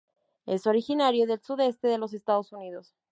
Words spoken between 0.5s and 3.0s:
originario del sudeste de los Estados Unidos.